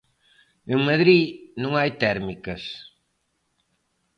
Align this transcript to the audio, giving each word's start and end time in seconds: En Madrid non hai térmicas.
En 0.73 0.79
Madrid 0.89 1.25
non 1.61 1.71
hai 1.75 1.89
térmicas. 2.03 2.63